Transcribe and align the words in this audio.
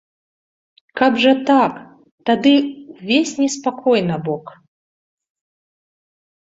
Каб 1.01 1.19
жа 1.25 1.33
так, 1.49 1.73
тады 2.31 2.55
ўвесь 2.93 3.37
неспакой 3.43 3.99
набок. 4.09 4.45